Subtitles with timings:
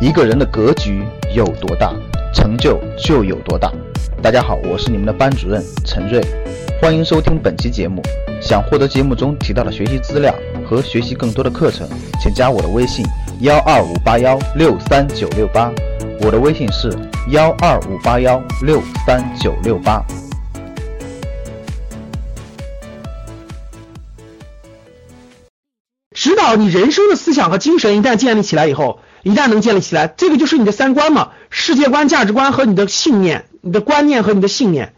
[0.00, 1.94] 一个人的格局有多大，
[2.32, 3.70] 成就就有多大。
[4.22, 6.24] 大家好，我是你们的班主任陈瑞，
[6.80, 8.00] 欢迎收听本期节目。
[8.40, 10.34] 想获得节目中提到的学习资料
[10.66, 11.86] 和学习更多的课程，
[12.18, 13.04] 请加我的微信
[13.40, 15.70] 幺二五八幺六三九六八。
[16.22, 16.90] 我的微信是
[17.28, 20.02] 幺二五八幺六三九六八。
[26.14, 34.94] 指导你人生的思想和精神一旦建立起来以后，一旦能建立起来，这个就是你的三观嘛，世界观、价值观和你的信念、你的观念和你的信念。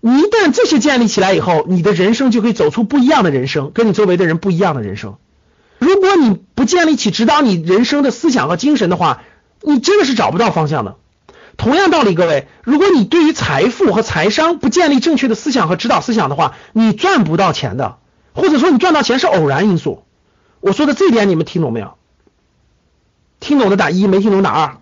[0.00, 5.16] 你一旦这些建立起来以后，你的人生就可以走出不一样的人生，跟你周围的人不一样的人生。
[5.78, 9.22] 如果你不建立起指导你人生的思想和精神的话，
[9.62, 10.96] 你真的是找不到方向的。
[11.58, 17.98] 同样道理，各位，如果你对于财富和财商不建立正确的思想和指导思想的话，你赚不到钱的，
[18.32, 20.02] 或者说你赚到钱是偶然因素。
[20.60, 21.98] 我说的这点你们听懂没有？
[23.40, 24.76] 听懂的打一，没听懂打二。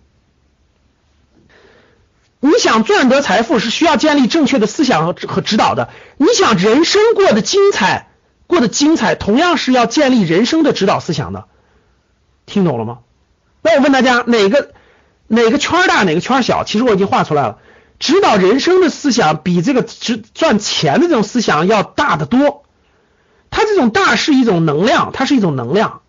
[2.41, 5.91] 你想赚得财富是需要建立正确的思想和和指导的。
[6.19, 8.11] 你想人生过得精彩，
[8.47, 11.47] 过得精彩，同样是要建立人生的指导思想的。
[12.47, 12.99] 听懂了吗？
[13.63, 14.71] 那我问大家，哪个
[15.27, 16.63] 哪个圈大，哪个圈小？
[16.63, 17.59] 其实我已经画出来了。
[17.99, 22.63] 指导人生的思想比这个赚赚钱的这种思想要大得多。
[23.51, 26.03] 它这种大是一种能量，它是一种能量，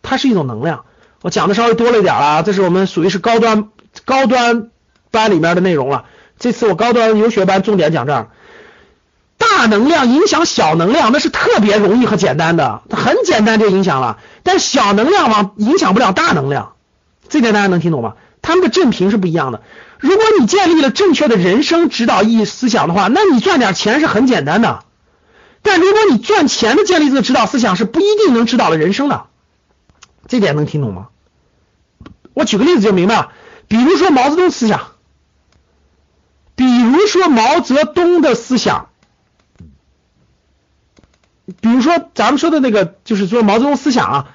[0.00, 0.86] 它是一种能量。
[1.22, 3.68] 我讲的稍微多了一点了，这是我们属于是高端
[4.04, 4.68] 高端
[5.10, 6.04] 班里面的内容了。
[6.38, 8.28] 这次我高端游学班重点讲这儿，
[9.36, 14.18] 大能量影响小能量，那是特别容易和简单的，很简单就影响了。
[14.44, 16.74] 但小能量往影响不了大能量，
[17.28, 18.14] 这点大家能听懂吗？
[18.40, 19.62] 他们的振频是不一样的。
[19.98, 24.84] 如果你建立了正确的人生指导意义思想的话，那你赚点钱是很简单的。
[25.62, 29.24] 但如果你赚钱的建立这个指导思想是不一定能指导了人生的，
[30.28, 31.08] 这点能听懂吗？
[32.34, 33.32] 我举个例子就明白了，
[33.66, 34.92] 比如说毛泽东思想，
[36.54, 38.90] 比如说毛泽东的思想，
[41.60, 44.28] 比如说咱们说的那个，就是说毛泽东思想啊，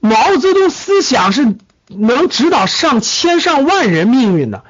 [0.00, 1.56] 毛泽东思想是
[1.88, 4.64] 能指导上千上万人命运的，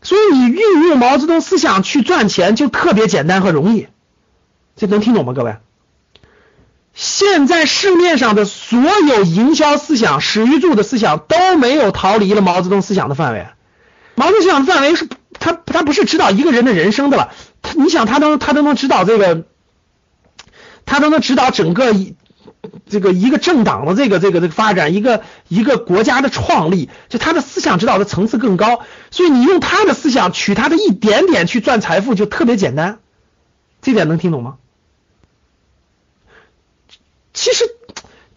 [0.00, 3.88] 所以你运用毛泽东思想去赚钱就特别简单和容易，
[4.76, 5.56] 这能听懂吗，各位？
[6.98, 13.46] 现在市面上的所有营销思想、史玉柱的思想都没有逃离了毛泽东思想的范围。
[14.16, 17.32] 毛泽东思想的范围是，他他不是指导一个人的人生的了。
[17.62, 19.44] 他你想，他都他都能指导这个，
[20.86, 21.94] 他都能指导整个
[22.88, 28.80] 这个一个政党的这个这个这个发展，一个一个国家的创立，就他的思想指导的层次更高。
[29.12, 32.98] 所以你用他的思想取他的一点点去赚财富，就特别简单。
[33.82, 34.56] 这点能听懂吗？
[37.34, 37.64] 其实，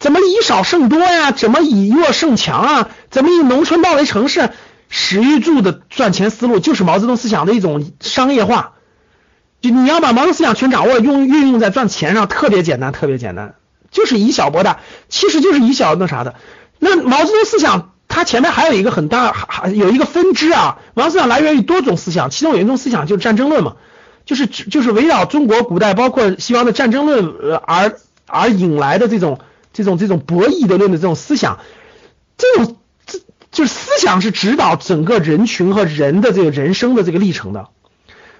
[0.02, 1.30] 怎么以少胜多呀？
[1.30, 2.88] 怎么以弱胜强啊？
[3.08, 4.50] 怎么以农村包围城市？
[4.88, 8.72] 史玉柱的赚钱思路就是毛泽东思想的一种商业化。
[9.60, 13.54] 就你要把毛泽东思想全掌握，用运用在赚钱上，特别简单，特别简单，
[13.92, 16.34] 就是以小博大，其实就是以小那啥的。
[16.80, 20.78] 那毛泽东思想，它前面还有一个很大，还有一个分支啊。
[20.94, 23.76] 毛泽东思想来源于多种思想，其中有一种思想就是战争论嘛，
[24.26, 27.94] 就是就是围绕中国古代包括西方的战争论而。
[28.34, 29.40] 而引来的这种
[29.72, 31.60] 这种这种博弈的论的这种思想，
[32.36, 33.18] 这种这
[33.50, 37.68] 就是思想是指导整个人群和人的这个人生的这个历程的。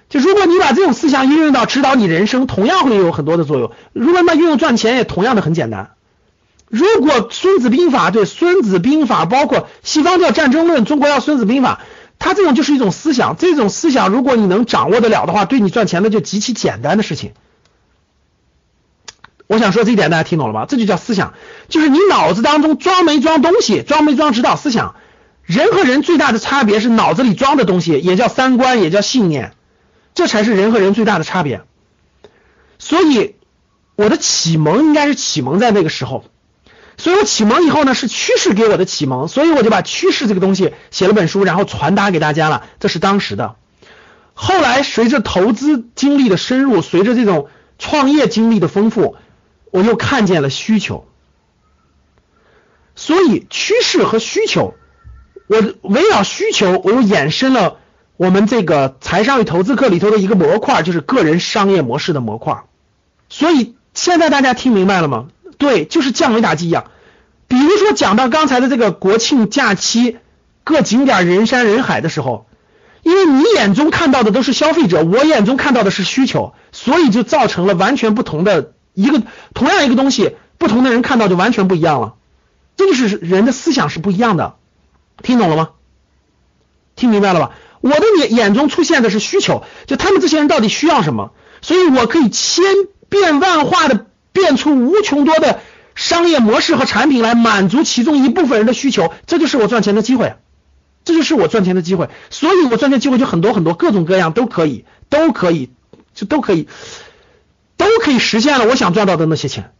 [0.09, 3.71] 就如果你把这种思想运用到指导你人生，同样会有很多的作用。
[3.93, 5.91] 如果那运用赚钱，也同样的很简单。
[6.67, 11.81] 如果孙子兵法对孙子兵法，包括西方叫战争论，中国叫孙子兵法，
[12.19, 13.37] 它这种就是一种思想。
[13.37, 17.31] 这种思想，如果你能掌握得了的话，对你赚钱的就极其简单的事情。
[19.47, 20.65] 我想说这一点，大家听懂了吧？
[20.67, 21.33] 这就叫思想，
[21.69, 24.95] 就是你脑子当中装没装东西，装没装指导思想。
[25.43, 29.53] 人和人最大的差别是脑子里装的东西，也叫三观，也叫信念，
[30.15, 31.63] 这才是人和人最大的差别。
[32.79, 33.35] 所以
[33.95, 36.23] 我的启蒙应该是启蒙在那个时候，
[36.97, 42.63] 所以我启蒙以后呢是趋势给我的启蒙，所以我就把趋势这个东西写了本书，然后传达给大家了。
[42.79, 43.55] 这是当时的。
[44.33, 49.17] 后来随着投资经历的深入，随着这种创业经历的丰富。
[49.73, 51.07] 我又看见了需求，
[52.93, 54.75] 所以趋势和需求，
[55.47, 57.77] 我围绕需求，我又衍生了
[58.15, 62.65] 我们这个财商与投资课里头的一个模块，就是个人商业模式的模块。
[63.29, 65.29] 所以现在大家听明白了吗？
[65.57, 66.91] 对，就是降维打击一样。
[67.47, 70.19] 比如说讲到刚才的这个国庆假期，
[70.63, 72.45] 各景点人山人海的时候，
[73.01, 78.73] 因为你眼中看到的都是消费者，我眼中看到的是需求，所以就造成了完全不同的。
[78.93, 79.21] 一个
[79.53, 82.13] 同样一个东西，不同的人看到就完全不一样了，
[82.75, 84.55] 这就是人的思想是不一样的。
[85.21, 85.69] 听懂了吗？
[86.95, 87.51] 听明白了吧？
[87.81, 91.31] 我的眼眼中出现的是需求，就他们这些人到底需要什么，
[91.61, 92.63] 所以我可以千
[93.09, 95.59] 变万化的变出无穷多的
[95.95, 100.35] 商业模式和产品来满足其中一部分人的需求，这就是我赚钱的机会，
[101.03, 105.69] 这就是我赚钱的机会，所以我赚钱机会就很多很多，各种各样都可以，都可以，
[106.15, 106.67] 就都可以，
[107.77, 109.73] 都可以实现了我想赚到的那些钱，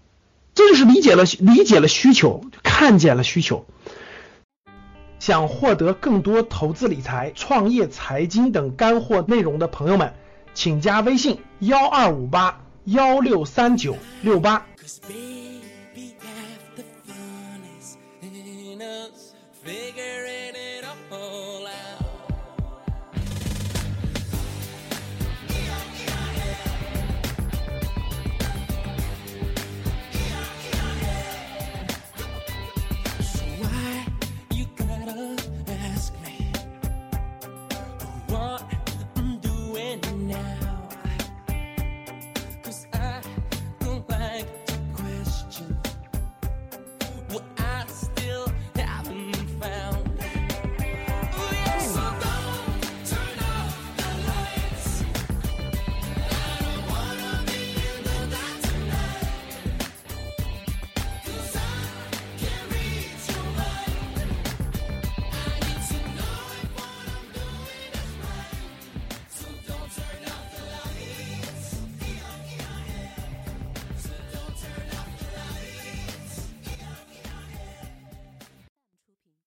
[0.54, 3.66] 这就是理解了理解了需求，看见了需求。
[5.20, 10.14] 想获得更多投资理财、创业财经等干货内容的朋友们，
[10.54, 14.66] 请加微信幺二五八幺六三九六八。